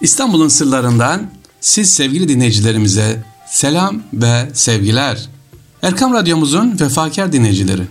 İstanbul'un 0.00 0.48
sırlarından 0.48 1.30
siz 1.60 1.94
sevgili 1.94 2.28
dinleyicilerimize 2.28 3.22
selam 3.50 4.02
ve 4.12 4.50
sevgiler. 4.54 5.28
Erkam 5.82 6.14
Radyomuzun 6.14 6.80
vefakar 6.80 7.32
dinleyicileri. 7.32 7.82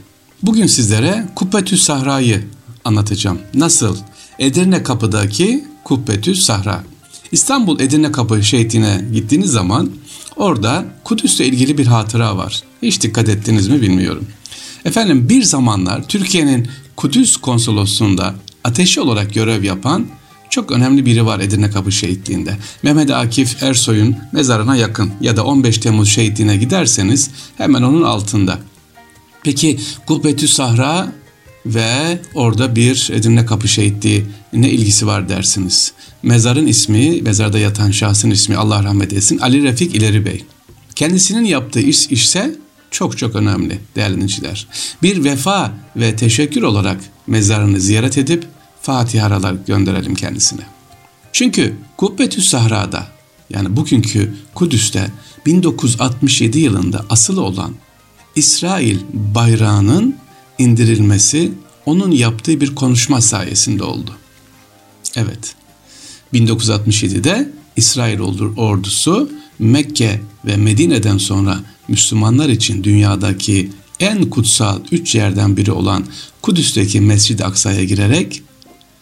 Bugün 0.43 0.67
sizlere 0.67 1.27
Kubbetü 1.35 1.77
Sahra'yı 1.77 2.43
anlatacağım. 2.85 3.39
Nasıl? 3.53 3.97
Edirne 4.39 4.83
Kapı'daki 4.83 5.63
Kubbetü 5.83 6.35
Sahra. 6.35 6.83
İstanbul 7.31 7.79
Edirne 7.79 8.11
Kapı 8.11 8.43
şehitine 8.43 9.05
gittiğiniz 9.13 9.51
zaman 9.51 9.91
orada 10.35 10.85
Kudüs'le 11.03 11.39
ilgili 11.39 11.77
bir 11.77 11.87
hatıra 11.87 12.37
var. 12.37 12.63
Hiç 12.81 13.01
dikkat 13.01 13.29
ettiniz 13.29 13.67
mi 13.67 13.81
bilmiyorum. 13.81 14.27
Efendim 14.85 15.29
bir 15.29 15.43
zamanlar 15.43 16.07
Türkiye'nin 16.07 16.67
Kudüs 16.95 17.37
konsolosluğunda 17.37 18.35
ateşi 18.63 19.01
olarak 19.01 19.33
görev 19.33 19.63
yapan 19.63 20.05
çok 20.49 20.71
önemli 20.71 21.05
biri 21.05 21.25
var 21.25 21.39
Edirne 21.39 21.69
Kapı 21.69 21.91
Şehitliği'nde. 21.91 22.57
Mehmet 22.83 23.11
Akif 23.11 23.63
Ersoy'un 23.63 24.15
mezarına 24.31 24.75
yakın 24.75 25.11
ya 25.21 25.37
da 25.37 25.45
15 25.45 25.77
Temmuz 25.77 26.09
Şehitliği'ne 26.09 26.57
giderseniz 26.57 27.29
hemen 27.57 27.81
onun 27.81 28.01
altında. 28.01 28.59
Peki 29.43 29.79
Kubbetü 30.05 30.47
Sahra 30.47 31.11
ve 31.65 32.19
orada 32.33 32.75
bir 32.75 33.09
Edirne 33.13 33.45
Kapı 33.45 33.67
Şehitliği 33.67 34.25
ne 34.53 34.69
ilgisi 34.69 35.07
var 35.07 35.29
dersiniz. 35.29 35.93
Mezarın 36.23 36.67
ismi, 36.67 37.21
mezarda 37.21 37.59
yatan 37.59 37.91
şahsın 37.91 38.31
ismi 38.31 38.55
Allah 38.55 38.83
rahmet 38.83 39.13
etsin 39.13 39.37
Ali 39.37 39.63
Refik 39.63 39.95
İleri 39.95 40.25
Bey. 40.25 40.43
Kendisinin 40.95 41.45
yaptığı 41.45 41.79
iş 41.79 42.11
ise 42.11 42.55
çok 42.91 43.17
çok 43.17 43.35
önemli 43.35 43.79
değerli 43.95 44.15
dinleyiciler. 44.15 44.67
Bir 45.03 45.23
vefa 45.23 45.71
ve 45.95 46.15
teşekkür 46.15 46.63
olarak 46.63 46.97
mezarını 47.27 47.79
ziyaret 47.79 48.17
edip 48.17 48.45
fatihalar 48.89 49.55
gönderelim 49.67 50.15
kendisine. 50.15 50.61
Çünkü 51.33 51.75
Kubbetü 51.97 52.41
Sahra'da 52.41 53.07
yani 53.49 53.75
bugünkü 53.75 54.33
Kudüs'te 54.55 55.11
1967 55.45 56.59
yılında 56.59 57.05
asılı 57.09 57.41
olan 57.41 57.73
İsrail 58.35 58.99
bayrağının 59.13 60.15
indirilmesi 60.57 61.51
onun 61.85 62.11
yaptığı 62.11 62.61
bir 62.61 62.75
konuşma 62.75 63.21
sayesinde 63.21 63.83
oldu. 63.83 64.11
Evet. 65.15 65.55
1967'de 66.33 67.51
İsrail 67.75 68.19
ordusu 68.57 69.31
Mekke 69.59 70.21
ve 70.45 70.57
Medine'den 70.57 71.17
sonra 71.17 71.59
Müslümanlar 71.87 72.49
için 72.49 72.83
dünyadaki 72.83 73.69
en 73.99 74.29
kutsal 74.29 74.79
üç 74.91 75.15
yerden 75.15 75.57
biri 75.57 75.71
olan 75.71 76.05
Kudüs'teki 76.41 77.01
Mescid-i 77.01 77.45
Aksa'ya 77.45 77.83
girerek 77.83 78.43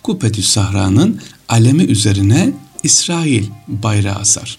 Kubbetü 0.08 0.44
Sahra'nın 0.44 1.22
alemi 1.50 1.84
üzerine 1.84 2.54
İsrail 2.84 3.44
bayrağı 3.68 4.16
asar. 4.16 4.58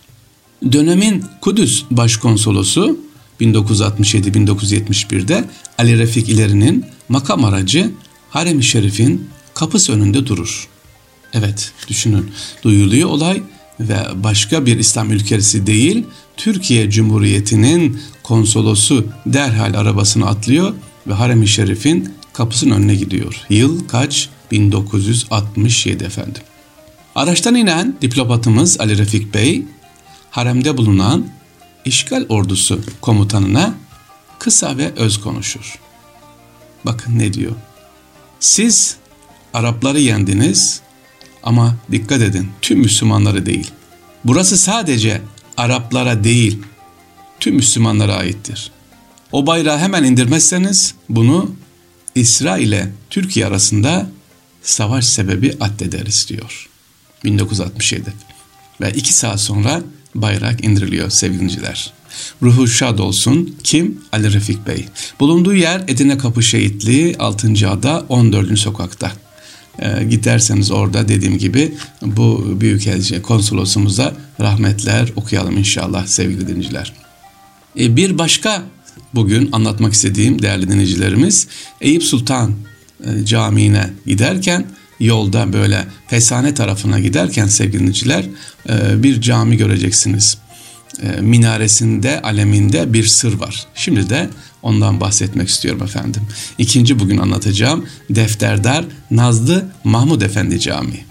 Dönemin 0.72 1.24
Kudüs 1.40 1.84
Başkonsolosu 1.90 2.98
1967-1971'de 3.40 5.44
Ali 5.78 5.98
Refik 5.98 6.28
İleri'nin 6.28 6.84
makam 7.08 7.44
aracı 7.44 7.90
Harem-i 8.30 8.64
Şerif'in 8.64 9.28
kapısı 9.54 9.92
önünde 9.92 10.26
durur. 10.26 10.68
Evet 11.32 11.72
düşünün 11.88 12.30
duyuluyor 12.62 13.08
olay 13.08 13.42
ve 13.80 13.98
başka 14.14 14.66
bir 14.66 14.78
İslam 14.78 15.10
ülkesi 15.10 15.66
değil 15.66 16.04
Türkiye 16.36 16.90
Cumhuriyeti'nin 16.90 18.00
konsolosu 18.22 19.06
derhal 19.26 19.74
arabasını 19.74 20.26
atlıyor 20.26 20.74
ve 21.06 21.14
Harem-i 21.14 21.48
Şerif'in 21.48 22.12
kapısının 22.32 22.74
önüne 22.74 22.94
gidiyor. 22.94 23.34
Yıl 23.50 23.88
kaç? 23.88 24.30
1967 24.50 26.04
efendim. 26.04 26.42
Araçtan 27.14 27.54
inen 27.54 27.96
diplomatımız 28.02 28.80
Ali 28.80 28.98
Refik 28.98 29.34
Bey, 29.34 29.62
haremde 30.30 30.76
bulunan 30.76 31.26
işgal 31.84 32.26
ordusu 32.28 32.80
komutanına 33.00 33.74
kısa 34.38 34.76
ve 34.76 34.92
öz 34.96 35.20
konuşur. 35.20 35.78
Bakın 36.84 37.18
ne 37.18 37.32
diyor. 37.32 37.52
Siz 38.40 38.96
Arapları 39.54 40.00
yendiniz 40.00 40.80
ama 41.42 41.76
dikkat 41.92 42.22
edin 42.22 42.48
tüm 42.62 42.78
Müslümanları 42.78 43.46
değil. 43.46 43.70
Burası 44.24 44.58
sadece 44.58 45.22
Araplara 45.56 46.24
değil 46.24 46.58
tüm 47.40 47.54
Müslümanlara 47.54 48.14
aittir. 48.14 48.70
O 49.32 49.46
bayrağı 49.46 49.78
hemen 49.78 50.04
indirmezseniz 50.04 50.94
bunu 51.08 51.50
İsrail 52.14 52.66
ile 52.66 52.92
Türkiye 53.10 53.46
arasında 53.46 54.06
savaş 54.62 55.04
sebebi 55.04 55.56
addederiz 55.60 56.28
diyor. 56.28 56.68
1967 57.24 58.12
ve 58.80 58.90
iki 58.90 59.12
saat 59.12 59.40
sonra 59.40 59.82
bayrak 60.14 60.64
indiriliyor 60.64 61.10
sevgiliciler. 61.10 61.92
Ruhu 62.42 62.68
şad 62.68 62.98
olsun. 62.98 63.56
Kim? 63.64 64.00
Ali 64.12 64.32
Refik 64.32 64.66
Bey. 64.66 64.84
Bulunduğu 65.20 65.54
yer 65.54 65.80
Edirne 65.88 66.18
Kapı 66.18 66.42
Şehitliği 66.42 67.16
6. 67.18 67.68
Ada 67.68 68.04
14. 68.08 68.58
sokakta. 68.58 69.12
E, 69.78 70.04
giderseniz 70.04 70.70
orada 70.70 71.08
dediğim 71.08 71.38
gibi 71.38 71.74
bu 72.02 72.56
büyük 72.60 73.22
konsolosumuza 73.22 74.14
rahmetler 74.40 75.12
okuyalım 75.16 75.58
inşallah 75.58 76.06
sevgili 76.06 76.48
dinleyiciler. 76.48 76.92
E, 77.78 77.96
bir 77.96 78.18
başka 78.18 78.62
bugün 79.14 79.48
anlatmak 79.52 79.92
istediğim 79.92 80.42
değerli 80.42 80.68
dinleyicilerimiz 80.70 81.48
Eyüp 81.80 82.02
Sultan 82.02 82.54
Camii'ne 83.24 83.90
giderken 84.06 84.66
yolda 85.00 85.52
böyle 85.52 85.84
Fesane 86.06 86.54
tarafına 86.54 86.98
giderken 86.98 87.46
sevgili 87.46 87.78
dinleyiciler 87.78 88.24
e, 88.68 89.02
bir 89.02 89.20
cami 89.20 89.56
göreceksiniz. 89.56 90.38
E, 91.02 91.20
minaresinde, 91.20 92.22
aleminde 92.22 92.92
bir 92.92 93.06
sır 93.06 93.40
var. 93.40 93.66
Şimdi 93.74 94.10
de 94.10 94.30
ondan 94.62 95.00
bahsetmek 95.00 95.48
istiyorum 95.48 95.82
efendim. 95.82 96.22
İkinci 96.58 96.98
bugün 96.98 97.18
anlatacağım 97.18 97.86
Defterdar 98.10 98.84
Nazlı 99.10 99.64
Mahmud 99.84 100.20
Efendi 100.20 100.60
Camii. 100.60 101.07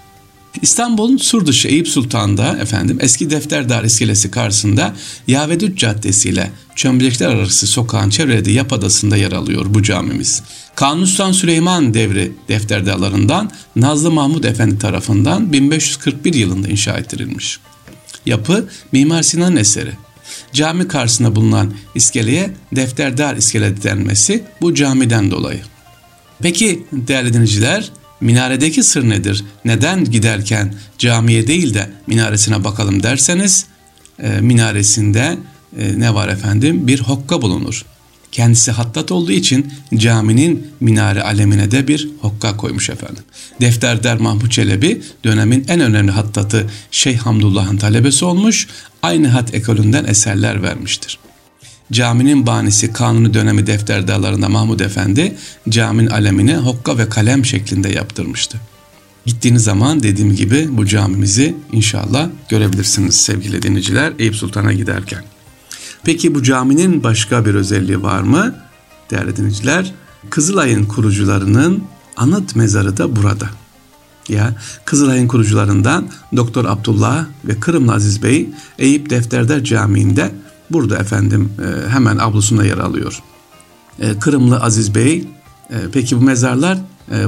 İstanbul'un 0.62 1.18
Surdışı 1.18 1.68
Eyüp 1.68 1.88
Sultan'da 1.88 2.58
efendim 2.62 2.98
eski 3.02 3.30
Defterdar 3.30 3.84
iskelesi 3.84 4.32
karşısında 4.32 4.96
Yavedüt 5.28 5.78
Caddesi 5.78 6.30
ile 6.30 6.52
Çömlekler 6.76 7.28
arası 7.28 7.68
sokağın 7.68 8.10
çevrede 8.10 8.52
Yap 8.52 8.74
Adası'nda 8.74 9.18
yer 9.18 9.32
alıyor 9.32 9.66
bu 9.70 9.84
camimiz. 9.84 10.44
Kanuni 10.76 11.08
Süleyman 11.34 11.94
devri 11.94 12.32
defterdarlarından 12.50 13.52
Nazlı 13.76 14.12
Mahmud 14.12 14.44
Efendi 14.44 14.80
tarafından 14.80 15.54
1541 15.54 16.34
yılında 16.34 16.68
inşa 16.68 16.98
ettirilmiş. 16.98 17.60
Yapı 18.26 18.70
Mimar 18.92 19.24
Sinan 19.24 19.56
eseri. 19.56 19.92
Cami 20.54 20.88
karşısında 20.88 21.36
bulunan 21.36 21.74
iskeleye 21.96 22.52
defterdar 22.76 23.36
iskele 23.36 23.84
denmesi 23.84 24.44
bu 24.62 24.76
camiden 24.76 25.32
dolayı. 25.32 25.62
Peki 26.42 26.84
değerli 26.92 27.34
dinleyiciler 27.34 27.92
minaredeki 28.22 28.84
sır 28.84 29.10
nedir? 29.10 29.44
Neden 29.66 30.06
giderken 30.06 30.74
camiye 30.98 31.48
değil 31.48 31.74
de 31.74 31.90
minaresine 32.08 32.64
bakalım 32.64 33.04
derseniz 33.04 33.66
e, 34.24 34.30
minaresinde 34.30 35.38
e, 35.80 36.00
ne 36.00 36.14
var 36.14 36.28
efendim? 36.28 36.88
Bir 36.88 37.00
hokka 37.00 37.42
bulunur. 37.42 37.86
Kendisi 38.32 38.72
hattat 38.72 39.12
olduğu 39.12 39.32
için 39.32 39.74
caminin 39.96 40.68
minare 40.80 41.24
alemine 41.24 41.72
de 41.72 41.88
bir 41.88 42.10
hokka 42.22 42.58
koymuş 42.58 42.90
efendim. 42.90 43.24
Defterdar 43.62 44.18
Mahmut 44.18 44.52
Çelebi 44.52 45.02
dönemin 45.24 45.66
en 45.68 45.80
önemli 45.80 46.12
hattatı 46.12 46.70
Şeyh 46.92 47.18
Hamdullah'ın 47.18 47.78
talebesi 47.78 48.26
olmuş, 48.26 48.68
aynı 49.02 49.28
hat 49.28 49.54
ekolünden 49.54 50.06
eserler 50.06 50.64
vermiştir. 50.64 51.20
Caminin 51.92 52.46
banisi 52.46 52.94
kanuni 52.94 53.34
dönemi 53.34 53.68
defterdarlarında 53.68 54.50
Mahmud 54.50 54.80
Efendi 54.80 55.36
caminin 55.70 56.08
alemini 56.08 56.56
hokka 56.56 56.98
ve 56.98 57.10
kalem 57.10 57.46
şeklinde 57.46 57.90
yaptırmıştı. 57.90 58.58
Gittiğiniz 59.26 59.64
zaman 59.64 60.04
dediğim 60.04 60.36
gibi 60.36 60.68
bu 60.72 60.86
camimizi 60.86 61.56
inşallah 61.72 62.30
görebilirsiniz 62.50 63.16
sevgili 63.16 63.62
dinleyiciler 63.62 64.14
Eyüp 64.20 64.36
Sultan'a 64.36 64.74
giderken. 64.74 65.24
Peki 66.04 66.36
bu 66.36 66.44
caminin 66.44 67.04
başka 67.04 67.46
bir 67.46 67.56
özelliği 67.56 68.04
var 68.04 68.22
mı? 68.22 68.56
Değerli 69.12 69.36
dinleyiciler, 69.36 69.94
Kızılay'ın 70.30 70.86
kurucularının 70.86 71.84
anıt 72.18 72.56
mezarı 72.56 72.98
da 72.98 73.16
burada. 73.16 73.50
Ya 74.30 74.56
Kızılay'ın 74.86 75.28
kurucularından 75.28 76.08
Doktor 76.36 76.66
Abdullah 76.66 77.26
ve 77.46 77.60
Kırımlı 77.60 77.94
Aziz 77.94 78.24
Bey 78.24 78.50
Eyüp 78.80 79.10
Defterder 79.10 79.64
Camii'nde 79.64 80.32
burada 80.72 80.98
efendim 80.98 81.50
e, 81.60 81.90
hemen 81.90 82.18
ablusunda 82.18 82.66
yer 82.66 82.78
alıyor. 82.78 83.24
E, 84.00 84.20
Kırımlı 84.20 84.62
Aziz 84.62 84.96
Bey 84.96 85.28
e, 85.70 85.76
peki 85.94 86.18
bu 86.18 86.22
mezarlar 86.22 86.78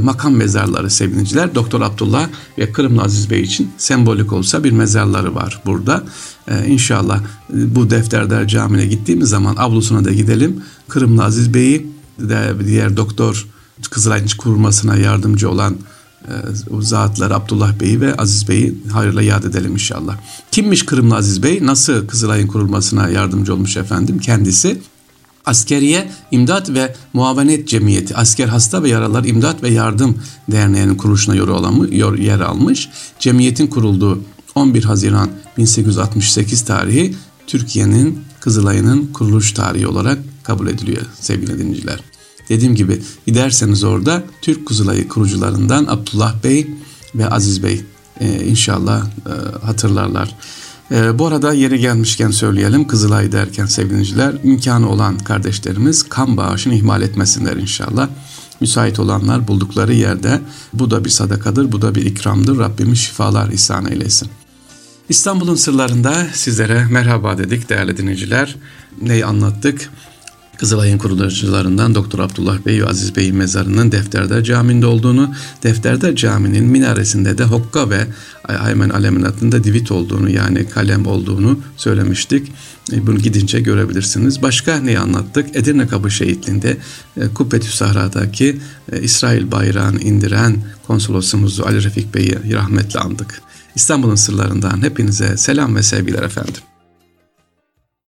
makam 0.02 0.36
mezarları 0.36 0.90
sevgiliciler. 0.90 1.56
Doktor 1.56 1.82
Abdullah 1.82 2.28
ve 2.58 2.72
Kırımlı 2.72 3.02
Aziz 3.02 3.30
Bey 3.30 3.42
için 3.42 3.72
sembolik 3.78 4.34
olsa 4.34 4.64
bir 4.64 4.72
mezarları 4.72 5.36
var 5.36 5.62
burada. 5.66 6.04
E, 6.48 6.66
inşallah 6.68 7.22
bu 7.50 7.90
Defterdar 7.90 8.48
Camii'ne 8.48 8.86
gittiğimiz 8.86 9.30
zaman 9.30 9.56
ablusuna 9.58 10.06
da 10.06 10.12
gidelim. 10.12 10.64
Kırımlı 10.88 11.24
Aziz 11.24 11.54
Bey'i 11.54 11.88
de 12.20 12.54
diğer 12.66 12.98
doktor 12.98 13.48
Kızılay'ın 13.90 14.28
kurulmasına 14.38 14.96
yardımcı 14.96 15.50
olan 15.50 15.78
o 16.72 16.82
zatları 16.82 17.36
Abdullah 17.36 17.80
Bey'i 17.80 18.02
ve 18.02 18.16
Aziz 18.16 18.50
Bey'i 18.50 18.76
hayırla 18.92 19.22
yad 19.22 19.44
edelim 19.44 19.72
inşallah. 19.72 20.18
Kimmiş 20.52 20.86
Kırımlı 20.86 21.16
Aziz 21.16 21.44
Bey? 21.44 21.60
Nasıl 21.62 22.08
Kızılay'ın 22.08 22.48
kurulmasına 22.48 23.10
yardımcı 23.10 23.54
olmuş 23.54 23.78
efendim? 23.78 24.20
Kendisi 24.20 24.82
Askeriye 25.46 26.12
İmdat 26.32 26.70
ve 26.70 26.96
Muavenet 27.14 27.68
Cemiyeti, 27.68 28.16
Asker 28.16 28.48
Hasta 28.48 28.84
ve 28.84 28.90
Yaralar 28.90 29.24
İmdat 29.24 29.64
ve 29.64 29.70
Yardım 29.70 30.18
Derneği'nin 30.52 30.96
kuruluşuna 30.96 31.36
yer 32.18 32.40
almış. 32.40 32.90
Cemiyetin 33.20 33.68
kurulduğu 33.68 34.24
11 34.56 34.84
Haziran 34.84 35.30
1868 35.58 36.66
tarihi 36.66 37.16
Türkiye'nin 37.48 38.20
Kızılay'ın 38.40 39.08
kuruluş 39.14 39.52
tarihi 39.52 39.88
olarak 39.88 40.20
kabul 40.44 40.68
ediliyor 40.68 41.06
sevgili 41.20 41.60
dinleyiciler. 41.60 42.09
Dediğim 42.50 42.76
gibi 42.76 43.02
giderseniz 43.28 43.84
orada 43.84 44.24
Türk 44.42 44.68
Kızılay'ı 44.68 45.08
kurucularından 45.08 45.86
Abdullah 45.86 46.44
Bey 46.44 46.68
ve 47.16 47.30
Aziz 47.30 47.64
Bey 47.64 47.82
e, 48.20 48.46
inşallah 48.46 49.06
e, 49.06 49.66
hatırlarlar. 49.66 50.36
E, 50.92 51.20
bu 51.20 51.28
arada 51.28 51.54
yeri 51.54 51.80
gelmişken 51.80 52.32
söyleyelim 52.32 52.88
Kızılay 52.88 53.32
derken 53.32 53.66
sevgiliciler 53.66 54.36
imkanı 54.44 54.90
olan 54.90 55.18
kardeşlerimiz 55.18 56.04
kan 56.04 56.38
bağışını 56.38 56.74
ihmal 56.74 57.02
etmesinler 57.02 57.58
inşallah. 57.58 58.10
Müsait 58.62 59.00
olanlar 59.00 59.48
buldukları 59.48 59.94
yerde 59.94 60.42
bu 60.74 60.92
da 60.92 61.06
bir 61.06 61.10
sadakadır, 61.10 61.72
bu 61.72 61.82
da 61.82 61.96
bir 61.96 62.06
ikramdır. 62.06 62.60
Rabbimiz 62.60 63.00
şifalar 63.00 63.50
ihsan 63.50 63.92
eylesin. 63.92 64.30
İstanbul'un 65.10 65.56
sırlarında 65.56 66.28
sizlere 66.34 66.86
merhaba 66.86 67.38
dedik 67.38 67.70
değerli 67.70 67.98
dinleyiciler. 67.98 68.56
Neyi 69.02 69.26
anlattık? 69.26 69.90
Kızılay'ın 70.60 70.98
kurucularından 70.98 71.96
Doktor 71.96 72.20
Abdullah 72.20 72.66
Bey 72.66 72.84
Aziz 72.84 73.16
Bey'in 73.16 73.36
mezarının 73.36 73.92
Defterder 73.92 74.44
Camii'nde 74.44 74.86
olduğunu, 74.86 75.34
Defterder 75.64 76.16
Camii'nin 76.16 76.66
minaresinde 76.66 77.38
de 77.38 77.44
hokka 77.44 77.90
ve 77.90 78.08
hemen 78.48 78.90
aleminatında 78.90 79.64
divit 79.64 79.92
olduğunu 79.92 80.30
yani 80.30 80.70
kalem 80.70 81.06
olduğunu 81.06 81.60
söylemiştik. 81.78 82.52
E, 82.92 83.08
bunu 83.08 83.18
gidince 83.18 83.60
görebilirsiniz. 83.60 84.42
Başka 84.42 84.80
neyi 84.80 85.00
anlattık? 85.00 85.56
Edirne 85.56 85.88
Kapı 85.88 86.12
Şehitliği'nde 86.12 86.78
e, 87.18 87.28
Kubbetü 87.28 87.68
Sahra'daki 87.68 88.60
e, 88.92 89.02
İsrail 89.02 89.52
bayrağını 89.52 90.00
indiren 90.00 90.58
konsolosumuzu 90.88 91.64
Ali 91.64 91.84
Refik 91.84 92.16
Bey'i 92.16 92.54
rahmetle 92.54 93.00
andık. 93.00 93.42
İstanbul'un 93.76 94.16
sırlarından 94.16 94.82
hepinize 94.82 95.38
selam 95.38 95.76
ve 95.76 95.84
sevgiler 95.84 96.24
efendim. 96.24 96.62